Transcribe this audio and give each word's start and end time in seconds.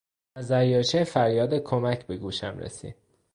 از 0.37 0.47
دریاچه 0.51 1.03
فریاد 1.03 1.53
کمک 1.55 2.07
به 2.07 2.17
گوشم 2.17 2.57
رسید. 2.59 2.95